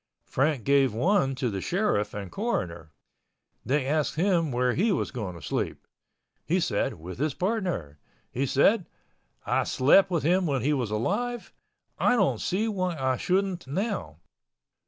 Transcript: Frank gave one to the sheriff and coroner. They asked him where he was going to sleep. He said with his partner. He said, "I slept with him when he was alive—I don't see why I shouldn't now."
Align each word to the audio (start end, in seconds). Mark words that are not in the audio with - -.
Frank 0.25 0.63
gave 0.63 0.95
one 0.95 1.35
to 1.35 1.51
the 1.51 1.61
sheriff 1.61 2.15
and 2.15 2.31
coroner. 2.31 2.91
They 3.63 3.85
asked 3.85 4.15
him 4.15 4.51
where 4.51 4.73
he 4.73 4.91
was 4.91 5.11
going 5.11 5.35
to 5.35 5.43
sleep. 5.43 5.85
He 6.43 6.59
said 6.59 6.95
with 6.95 7.19
his 7.19 7.35
partner. 7.35 7.99
He 8.31 8.47
said, 8.47 8.87
"I 9.45 9.63
slept 9.63 10.09
with 10.09 10.23
him 10.23 10.47
when 10.47 10.63
he 10.63 10.73
was 10.73 10.89
alive—I 10.89 12.15
don't 12.15 12.41
see 12.41 12.67
why 12.67 12.97
I 12.97 13.17
shouldn't 13.17 13.67
now." 13.67 14.17